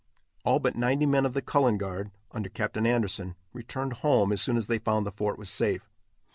[0.43, 4.57] All but ninety men of the Cullen Guard, under Captain Anderson, returned home as soon
[4.57, 5.91] as they found the fort was safe.